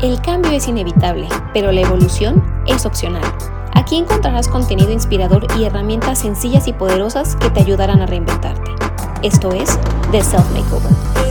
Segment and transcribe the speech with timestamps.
[0.00, 3.24] El cambio es inevitable, pero la evolución es opcional.
[3.74, 8.70] Aquí encontrarás contenido inspirador y herramientas sencillas y poderosas que te ayudarán a reinventarte.
[9.22, 9.76] Esto es
[10.12, 11.27] The Self Makeover.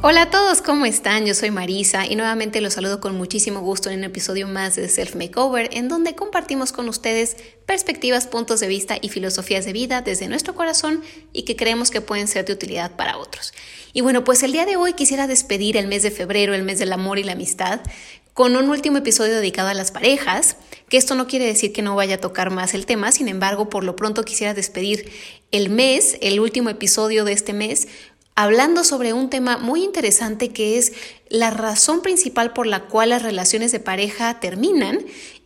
[0.00, 1.26] Hola a todos, ¿cómo están?
[1.26, 4.88] Yo soy Marisa y nuevamente los saludo con muchísimo gusto en un episodio más de
[4.88, 7.36] Self Makeover, en donde compartimos con ustedes
[7.66, 11.02] perspectivas, puntos de vista y filosofías de vida desde nuestro corazón
[11.32, 13.52] y que creemos que pueden ser de utilidad para otros.
[13.92, 16.78] Y bueno, pues el día de hoy quisiera despedir el mes de febrero, el mes
[16.78, 17.80] del amor y la amistad,
[18.34, 21.96] con un último episodio dedicado a las parejas, que esto no quiere decir que no
[21.96, 25.10] vaya a tocar más el tema, sin embargo, por lo pronto quisiera despedir
[25.50, 27.88] el mes, el último episodio de este mes,
[28.38, 30.92] hablando sobre un tema muy interesante que es
[31.28, 35.00] la razón principal por la cual las relaciones de pareja terminan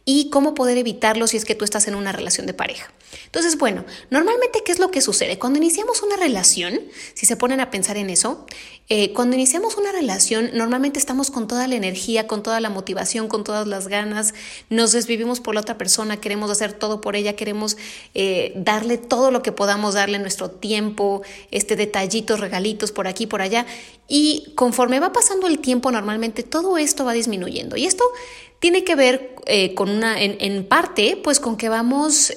[0.05, 2.93] y cómo poder evitarlo si es que tú estás en una relación de pareja.
[3.27, 5.39] Entonces, bueno, normalmente, ¿qué es lo que sucede?
[5.39, 6.81] Cuando iniciamos una relación,
[7.15, 8.47] si se ponen a pensar en eso,
[8.89, 13.29] eh, cuando iniciamos una relación, normalmente estamos con toda la energía, con toda la motivación,
[13.29, 14.35] con todas las ganas,
[14.71, 17.77] nos desvivimos por la otra persona, queremos hacer todo por ella, queremos
[18.15, 23.41] eh, darle todo lo que podamos darle nuestro tiempo, este detallitos, regalitos por aquí, por
[23.41, 23.67] allá.
[24.09, 27.77] Y conforme va pasando el tiempo, normalmente todo esto va disminuyendo.
[27.77, 28.05] Y esto
[28.59, 32.33] tiene que ver eh, con una, en, parte, pues con que vamos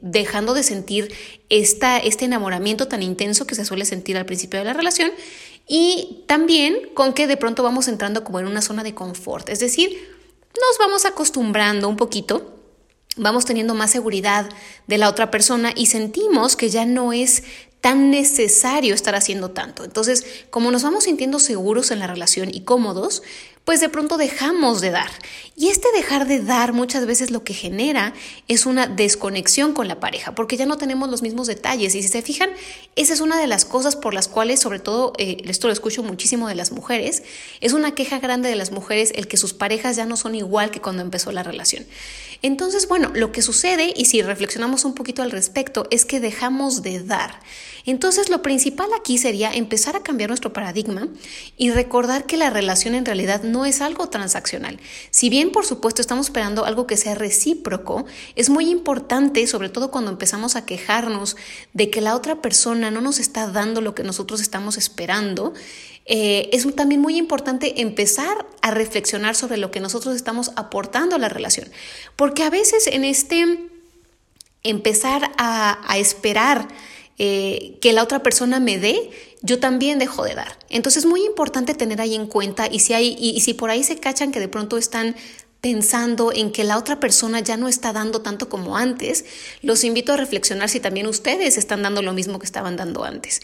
[0.00, 1.12] dejando de sentir
[1.48, 5.10] esta, este enamoramiento tan intenso que se suele sentir al principio de la relación
[5.66, 9.60] y también con que de pronto vamos entrando como en una zona de confort, es
[9.60, 9.90] decir,
[10.54, 12.60] nos vamos acostumbrando un poquito
[13.16, 14.48] vamos teniendo más seguridad
[14.86, 17.42] de la otra persona y sentimos que ya no es
[17.80, 19.84] tan necesario estar haciendo tanto.
[19.84, 23.22] Entonces, como nos vamos sintiendo seguros en la relación y cómodos,
[23.64, 25.10] pues de pronto dejamos de dar.
[25.56, 28.14] Y este dejar de dar muchas veces lo que genera
[28.48, 31.94] es una desconexión con la pareja, porque ya no tenemos los mismos detalles.
[31.94, 32.50] Y si se fijan,
[32.96, 36.02] esa es una de las cosas por las cuales, sobre todo, eh, esto lo escucho
[36.02, 37.22] muchísimo de las mujeres,
[37.60, 40.70] es una queja grande de las mujeres el que sus parejas ya no son igual
[40.70, 41.84] que cuando empezó la relación.
[42.42, 46.82] Entonces, bueno, lo que sucede, y si reflexionamos un poquito al respecto, es que dejamos
[46.82, 47.38] de dar.
[47.90, 51.08] Entonces, lo principal aquí sería empezar a cambiar nuestro paradigma
[51.56, 54.78] y recordar que la relación en realidad no es algo transaccional.
[55.10, 58.06] Si bien, por supuesto, estamos esperando algo que sea recíproco,
[58.36, 61.36] es muy importante, sobre todo cuando empezamos a quejarnos
[61.72, 65.52] de que la otra persona no nos está dando lo que nosotros estamos esperando,
[66.06, 71.18] eh, es también muy importante empezar a reflexionar sobre lo que nosotros estamos aportando a
[71.18, 71.68] la relación.
[72.14, 73.68] Porque a veces en este
[74.62, 76.68] empezar a, a esperar
[77.22, 79.10] eh, que la otra persona me dé,
[79.42, 80.58] yo también dejo de dar.
[80.70, 83.84] Entonces es muy importante tener ahí en cuenta y si, hay, y, si por ahí
[83.84, 85.14] se cachan que de pronto están
[85.60, 89.26] pensando en que la otra persona ya no está dando tanto como antes,
[89.60, 93.42] los invito a reflexionar si también ustedes están dando lo mismo que estaban dando antes.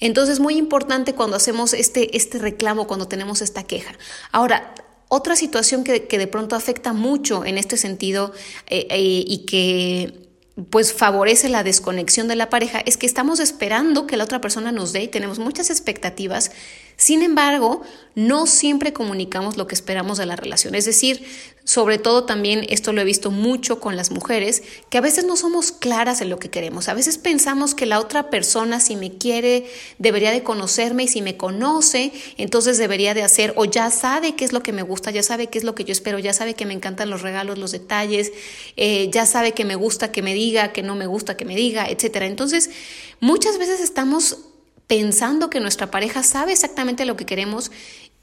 [0.00, 3.94] Entonces es muy importante cuando hacemos este, este reclamo, cuando tenemos esta queja.
[4.32, 4.74] Ahora,
[5.08, 8.34] otra situación que, de pronto afecta mucho en este sentido
[8.66, 10.23] eh, eh, y que
[10.70, 14.70] pues favorece la desconexión de la pareja es que estamos esperando que la otra persona
[14.70, 16.52] nos dé y tenemos muchas expectativas
[16.96, 17.82] sin embargo,
[18.14, 20.76] no siempre comunicamos lo que esperamos de la relación.
[20.76, 21.24] Es decir,
[21.64, 25.36] sobre todo también esto lo he visto mucho con las mujeres, que a veces no
[25.36, 26.88] somos claras en lo que queremos.
[26.88, 29.66] A veces pensamos que la otra persona, si me quiere,
[29.98, 34.44] debería de conocerme y si me conoce, entonces debería de hacer o ya sabe qué
[34.44, 36.54] es lo que me gusta, ya sabe qué es lo que yo espero, ya sabe
[36.54, 38.32] que me encantan los regalos, los detalles,
[38.76, 41.56] eh, ya sabe que me gusta que me diga, que no me gusta que me
[41.56, 42.16] diga, etc.
[42.22, 42.70] Entonces,
[43.18, 44.38] muchas veces estamos
[44.86, 47.70] pensando que nuestra pareja sabe exactamente lo que queremos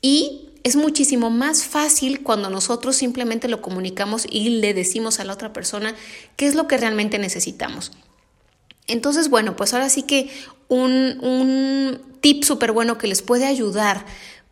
[0.01, 5.33] y es muchísimo más fácil cuando nosotros simplemente lo comunicamos y le decimos a la
[5.33, 5.95] otra persona
[6.35, 7.91] qué es lo que realmente necesitamos.
[8.87, 10.29] Entonces, bueno, pues ahora sí que
[10.67, 14.05] un, un tip súper bueno que les puede ayudar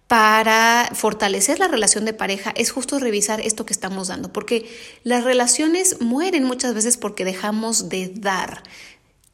[0.10, 4.68] para fortalecer la relación de pareja es justo revisar esto que estamos dando, porque
[5.04, 8.64] las relaciones mueren muchas veces porque dejamos de dar.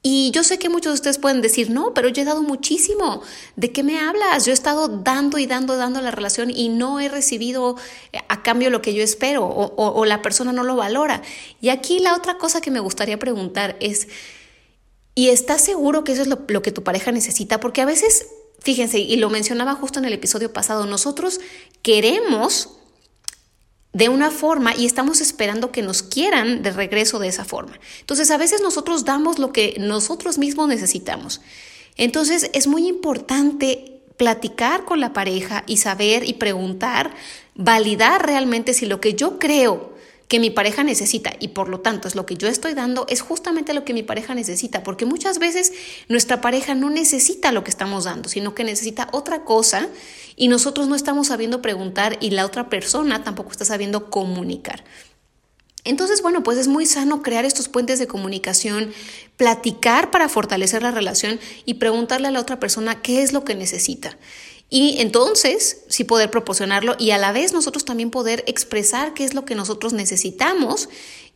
[0.08, 3.24] Y yo sé que muchos de ustedes pueden decir, no, pero yo he dado muchísimo.
[3.56, 4.46] ¿De qué me hablas?
[4.46, 7.75] Yo he estado dando y dando, dando la relación y no he recibido
[8.13, 11.24] eh, a cambio lo que yo espero o, la persona no lo valora.
[11.60, 14.07] Y aquí la otra cosa que me gustaría preguntar es,
[15.16, 17.60] ¿y estás seguro que eso es lo, lo que tu pareja necesita?
[17.60, 18.28] Porque a veces,
[18.60, 21.40] fíjense, y lo mencionaba justo en el episodio pasado, nosotros
[21.81, 22.78] queremos
[23.95, 27.80] de una forma y estamos esperando que nos quieran de regreso de esa forma.
[28.01, 31.39] Entonces, a veces nosotros damos lo que nosotros mismos necesitamos.
[31.95, 37.15] Entonces, es muy importante platicar con la pareja y saber y preguntar,
[37.56, 39.94] validar realmente si lo que yo creo
[40.27, 43.22] que mi pareja necesita y por lo tanto es lo que yo estoy dando, es
[43.22, 45.72] justamente lo que mi pareja necesita, porque muchas veces
[46.10, 49.88] nuestra pareja no necesita lo que estamos dando, sino que necesita otra cosa
[50.36, 54.83] y nosotros no estamos sabiendo preguntar y la otra persona tampoco está sabiendo comunicar.
[55.83, 58.92] Entonces, bueno, pues es muy sano crear estos puentes de comunicación,
[59.38, 63.54] platicar para fortalecer la relación y preguntarle a la otra persona qué es lo que
[63.54, 64.18] necesita.
[64.69, 69.33] Y entonces, sí poder proporcionarlo y a la vez nosotros también poder expresar qué es
[69.33, 70.89] lo que nosotros necesitamos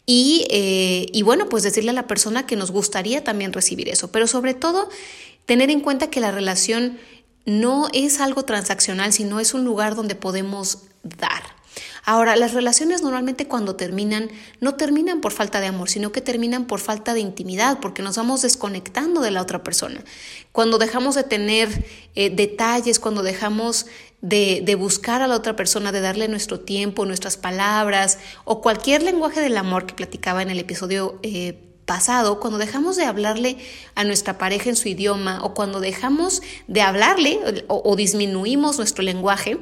[0.05, 4.11] y, eh, y bueno, pues decirle a la persona que nos gustaría también recibir eso.
[4.11, 4.89] Pero sobre todo,
[5.45, 6.97] tener en cuenta que la relación
[7.45, 11.48] no es algo transaccional, sino es un lugar donde podemos dar.
[12.11, 16.65] Ahora, las relaciones normalmente cuando terminan, no terminan por falta de amor, sino que terminan
[16.65, 20.03] por falta de intimidad, porque nos vamos desconectando de la otra persona.
[20.51, 21.85] Cuando dejamos de tener
[22.15, 23.85] eh, detalles, cuando dejamos
[24.21, 29.39] de, buscar a la otra persona, de darle nuestro tiempo, nuestras palabras o cualquier lenguaje
[29.39, 33.57] del amor que platicaba en el episodio eh, pasado, cuando dejamos de hablarle
[33.93, 39.59] a nuestra pareja en su idioma o cuando dejamos de hablarle o disminuimos nuestro lenguaje,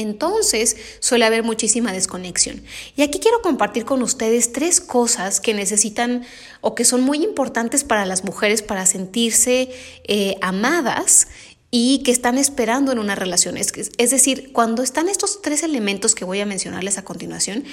[0.00, 2.62] entonces suele haber muchísima desconexión.
[2.96, 6.24] Y aquí quiero compartir con ustedes tres cosas que necesitan
[6.60, 9.70] o que son muy importantes para las mujeres para sentirse
[10.04, 11.28] eh, amadas
[11.70, 13.56] y que están esperando en una relación.
[13.56, 17.64] Es, es decir, cuando están estos tres elementos que voy a mencionarles a continuación,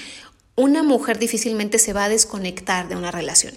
[0.56, 3.56] una mujer difícilmente se va a desconectar de una relación.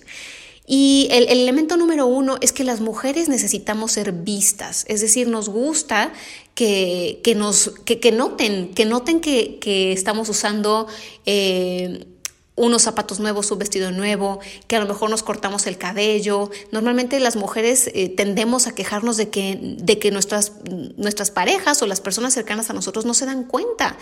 [0.66, 5.48] Y el, elemento número uno es que las mujeres necesitamos ser vistas, es decir, nos
[5.48, 6.12] gusta
[6.54, 10.86] que, nos, que, noten, que noten que, que estamos usando
[11.26, 12.06] eh,
[12.56, 16.50] unos zapatos nuevos, un vestido nuevo, que a lo mejor nos cortamos el cabello.
[16.72, 20.52] Normalmente las mujeres eh, tendemos a quejarnos de que, de que nuestras,
[20.96, 23.96] nuestras parejas o las personas cercanas a nosotros no se dan cuenta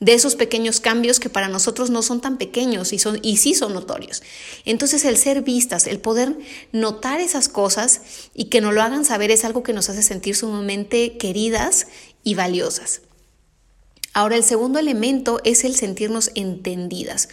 [0.00, 3.54] de esos pequeños cambios que para nosotros no son tan pequeños y, son, y sí
[3.54, 4.22] son notorios.
[4.64, 6.36] Entonces el ser vistas, el poder
[6.72, 8.00] notar esas cosas
[8.34, 11.88] y que nos lo hagan saber es algo que nos hace sentir sumamente queridas
[12.22, 13.00] y valiosas.
[14.12, 17.28] Ahora el segundo elemento es el sentirnos entendidas.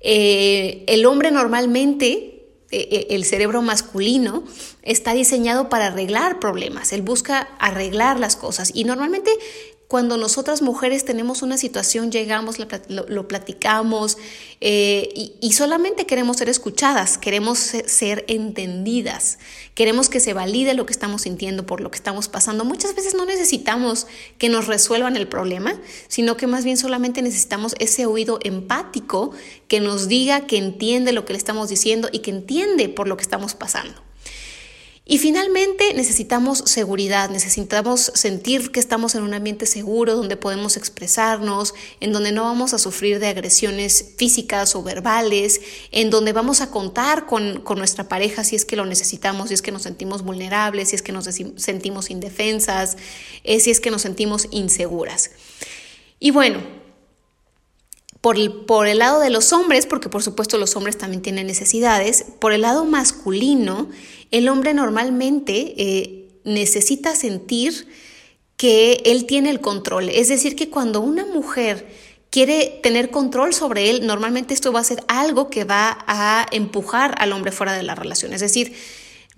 [0.00, 4.44] Eh, el hombre normalmente, eh, eh, el cerebro masculino,
[4.82, 8.70] está diseñado para arreglar problemas, él busca arreglar las cosas.
[8.74, 9.30] Y normalmente
[9.88, 14.18] cuando nosotras mujeres tenemos una situación, llegamos, lo, platicamos
[14.60, 19.38] eh, y, solamente queremos ser escuchadas, queremos ser, entendidas,
[19.74, 22.66] queremos que se valide lo que estamos sintiendo por lo que estamos pasando.
[22.66, 24.06] Muchas veces no necesitamos
[24.36, 29.32] que nos resuelvan el problema, sino que más bien solamente necesitamos ese oído empático
[29.68, 33.16] que nos diga que entiende lo que le estamos diciendo y que entiende por lo
[33.16, 34.07] que estamos pasando.
[35.10, 41.72] Y finalmente necesitamos seguridad, necesitamos sentir que estamos en un ambiente seguro donde podemos expresarnos,
[42.00, 45.62] en donde no vamos a sufrir de agresiones físicas o verbales,
[45.92, 49.62] en donde vamos a contar con, nuestra pareja si es que lo necesitamos, si es
[49.62, 52.98] que nos sentimos vulnerables, si es que nos sentimos indefensas,
[53.44, 55.30] eh, si es que nos sentimos inseguras.
[56.20, 56.60] Y bueno,
[58.20, 61.46] por el, por el, lado de los hombres, porque por supuesto los hombres también tienen
[61.46, 63.88] necesidades, por el lado masculino,
[64.30, 67.86] el hombre normalmente eh, necesita sentir
[68.56, 70.08] que él tiene el control.
[70.08, 71.86] Es decir, que cuando una mujer
[72.30, 77.14] quiere tener control sobre él, normalmente esto va a ser algo que va a empujar
[77.18, 78.32] al hombre fuera de la relación.
[78.32, 78.74] Es decir,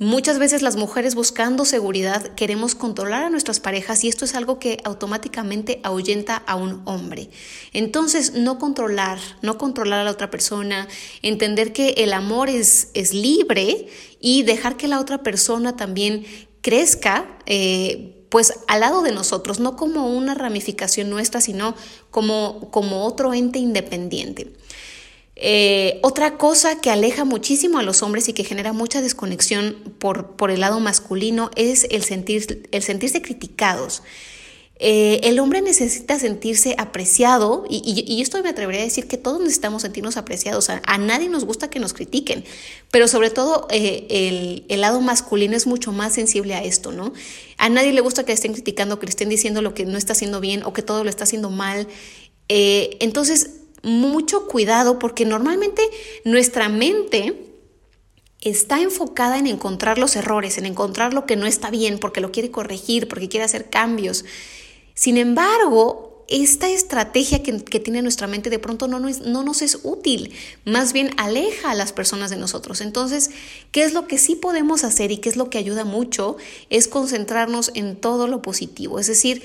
[0.02, 4.58] Muchas veces las mujeres buscando seguridad queremos controlar a nuestras parejas y esto es algo
[4.58, 7.29] que automáticamente ahuyenta a un hombre.
[7.74, 10.89] Entonces, no controlar, no controlar a la otra persona,
[11.20, 13.89] entender que el amor es, es libre
[14.20, 16.24] y dejar que la otra persona también
[16.63, 17.39] crezca.
[17.44, 21.74] Eh, pues al lado de nosotros, no como una ramificación nuestra, sino
[22.10, 24.51] como, como otro ente independiente.
[25.43, 30.37] Eh, otra cosa que aleja muchísimo a los hombres y que genera mucha desconexión por,
[30.37, 34.03] por el lado masculino es el, sentir, el sentirse criticados.
[34.82, 39.82] Eh, el hombre necesita sentirse apreciado y, esto me atrevería a decir que todos necesitamos
[39.82, 40.69] sentirnos apreciados.
[40.69, 42.44] A, nadie nos gusta que nos critiquen,
[42.91, 47.15] pero sobre todo eh, el, el, lado masculino es mucho más sensible a esto, ¿no?
[47.56, 49.97] A nadie le gusta que le estén criticando, que le estén diciendo lo que no
[49.97, 51.87] está haciendo bien o que todo lo está haciendo mal.
[52.49, 55.82] entonces, mucho cuidado porque normalmente
[56.25, 57.46] nuestra mente
[58.41, 62.32] está enfocada en encontrar los errores, en encontrar lo que no está bien, porque lo
[62.32, 64.25] quiere corregir, porque quiere hacer cambios.
[64.94, 69.81] Sin embargo, esta estrategia que, tiene nuestra mente de pronto no nos, no nos es
[69.82, 70.32] útil,
[70.65, 72.81] más bien aleja a las personas de nosotros.
[72.81, 73.31] Entonces,
[73.72, 76.37] ¿qué es lo que sí podemos hacer y qué es lo que ayuda mucho?
[76.70, 79.43] Es concentrarnos en todo lo positivo, es decir,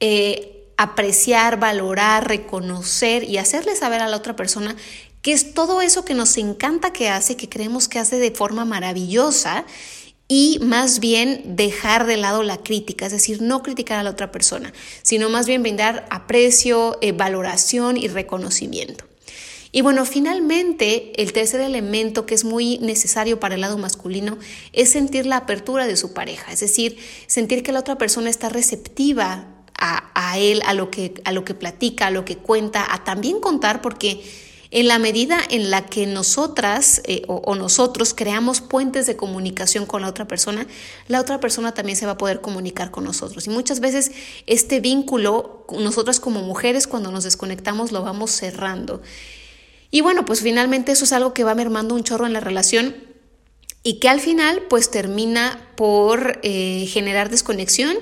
[0.00, 4.76] eh, apreciar, valorar, reconocer y hacerle saber a la otra persona
[5.22, 8.64] que es todo eso que nos encanta que hace, que creemos que hace de forma
[8.64, 9.64] maravillosa
[10.28, 14.30] y más bien dejar de lado la crítica, es decir, no criticar a la otra
[14.30, 19.04] persona, sino más bien brindar aprecio, eh, valoración y reconocimiento.
[19.72, 24.38] Y bueno, finalmente, el tercer elemento que es muy necesario para el lado masculino
[24.72, 28.48] es sentir la apertura de su pareja, es decir, sentir que la otra persona está
[28.48, 33.04] receptiva a, él, a lo, que, a lo que platica, a lo que cuenta, a
[33.04, 34.22] también contar, porque
[34.70, 40.02] en la medida en la que nosotras eh, o, nosotros creamos puentes de comunicación con
[40.02, 40.66] la otra persona,
[41.08, 43.46] la otra persona también se va a poder comunicar con nosotros.
[43.46, 44.12] Y muchas veces
[44.46, 49.02] este vínculo, nosotras como mujeres, cuando nos desconectamos, lo vamos cerrando.
[49.90, 52.96] Y bueno, pues finalmente eso es algo que va mermando un chorro en la relación
[53.86, 57.96] y que al final pues termina por eh, generar desconexión,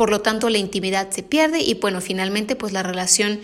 [0.00, 3.38] por lo tanto la intimidad se pierde y bueno, finalmente pues la relación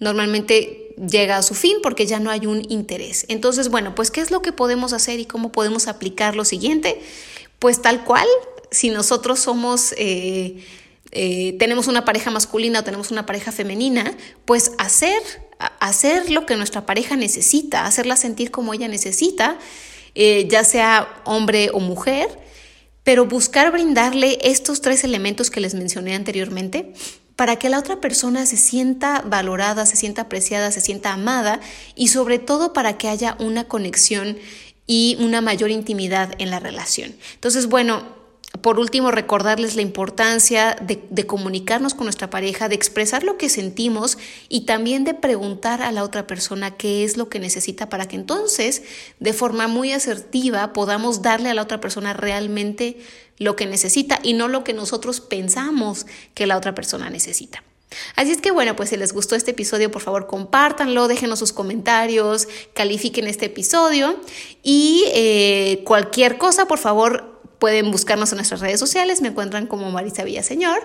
[0.00, 3.26] normalmente llega a su fin porque ya no hay un interés.
[3.28, 7.00] Entonces, bueno, pues ¿qué es lo que podemos hacer y cómo podemos aplicar lo siguiente?
[7.60, 8.26] Pues tal cual,
[8.72, 9.94] si nosotros somos...
[9.98, 10.66] Eh,
[11.12, 15.22] eh, tenemos una pareja masculina o tenemos una pareja femenina, pues hacer,
[15.78, 19.58] hacer lo que nuestra pareja necesita, hacerla sentir como ella necesita,
[20.16, 22.49] eh, ya sea hombre o mujer,
[23.04, 26.92] pero buscar brindarle estos tres elementos que les mencioné anteriormente
[27.36, 31.60] para que la otra persona se sienta valorada, se sienta apreciada, se sienta amada
[31.94, 34.36] y sobre todo para que haya una conexión
[34.86, 37.14] y una mayor intimidad en la relación.
[37.34, 38.19] Entonces, bueno,
[38.62, 44.18] por último, recordarles la importancia de, comunicarnos con nuestra pareja, de expresar lo que sentimos
[44.48, 48.16] y también de preguntar a la otra persona qué es lo que necesita para que
[48.16, 48.82] entonces,
[49.20, 52.98] de forma muy asertiva, podamos darle a la otra persona realmente
[53.38, 57.62] lo que necesita y no lo que nosotros pensamos que la otra persona necesita.
[58.16, 61.52] Así es que bueno, pues si les gustó este episodio, por favor compártanlo, déjenos sus
[61.52, 64.20] comentarios, califiquen este episodio
[64.62, 67.29] y eh, cualquier cosa, por favor,
[67.60, 70.80] Pueden buscarnos en nuestras redes sociales, me encuentran como Marisa Villaseñor.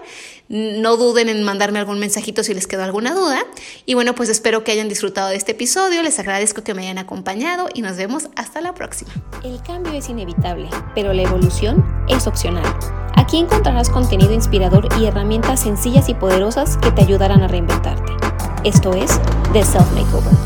[0.50, 3.40] No duden en mandarme algún mensajito si les quedó alguna duda.
[3.86, 6.98] Y bueno, pues espero que hayan disfrutado de este episodio, les agradezco que me hayan
[6.98, 9.12] acompañado y nos vemos hasta la próxima.
[9.46, 12.66] El cambio es inevitable, pero la evolución es opcional.
[13.16, 18.12] Aquí encontrarás contenido inspirador y herramientas sencillas y poderosas que te ayudarán a reinventarte.
[18.66, 19.22] Esto es
[19.54, 20.36] The Self Makeover.